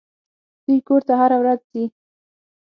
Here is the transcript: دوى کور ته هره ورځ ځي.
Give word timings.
دوى 0.65 0.77
کور 0.87 1.01
ته 1.07 1.13
هره 1.19 1.37
ورځ 1.41 1.59
ځي. 1.71 1.85